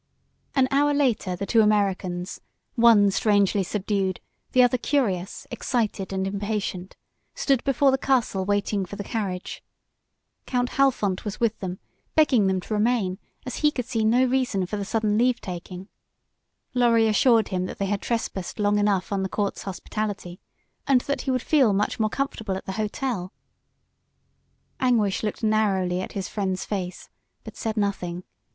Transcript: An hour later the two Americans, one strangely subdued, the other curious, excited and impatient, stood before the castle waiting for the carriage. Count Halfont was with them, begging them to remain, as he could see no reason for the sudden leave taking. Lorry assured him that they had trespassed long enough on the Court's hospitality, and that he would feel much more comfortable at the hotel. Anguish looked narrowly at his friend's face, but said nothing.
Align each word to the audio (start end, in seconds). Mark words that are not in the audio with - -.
An 0.55 0.67
hour 0.71 0.95
later 0.95 1.35
the 1.35 1.45
two 1.45 1.61
Americans, 1.61 2.41
one 2.73 3.11
strangely 3.11 3.61
subdued, 3.61 4.19
the 4.51 4.63
other 4.63 4.79
curious, 4.79 5.45
excited 5.51 6.11
and 6.11 6.25
impatient, 6.25 6.95
stood 7.35 7.63
before 7.63 7.91
the 7.91 7.99
castle 7.99 8.43
waiting 8.43 8.83
for 8.83 8.95
the 8.95 9.03
carriage. 9.03 9.63
Count 10.47 10.69
Halfont 10.69 11.23
was 11.23 11.39
with 11.39 11.59
them, 11.59 11.77
begging 12.15 12.47
them 12.47 12.59
to 12.61 12.73
remain, 12.73 13.19
as 13.45 13.57
he 13.57 13.69
could 13.69 13.85
see 13.85 14.03
no 14.03 14.25
reason 14.25 14.65
for 14.65 14.75
the 14.75 14.85
sudden 14.85 15.19
leave 15.19 15.39
taking. 15.39 15.87
Lorry 16.73 17.07
assured 17.07 17.49
him 17.49 17.67
that 17.67 17.77
they 17.77 17.85
had 17.85 18.01
trespassed 18.01 18.57
long 18.57 18.79
enough 18.79 19.11
on 19.13 19.21
the 19.21 19.29
Court's 19.29 19.61
hospitality, 19.61 20.39
and 20.87 21.01
that 21.01 21.21
he 21.21 21.29
would 21.29 21.43
feel 21.43 21.73
much 21.73 21.99
more 21.99 22.09
comfortable 22.09 22.57
at 22.57 22.65
the 22.65 22.71
hotel. 22.81 23.31
Anguish 24.79 25.21
looked 25.21 25.43
narrowly 25.43 26.01
at 26.01 26.13
his 26.13 26.27
friend's 26.27 26.65
face, 26.65 27.07
but 27.43 27.55
said 27.55 27.77
nothing. 27.77 28.23